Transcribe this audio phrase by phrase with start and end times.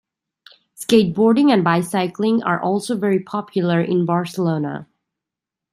[0.75, 4.87] Skateboarding and bicycling are also very popular in Barcelona.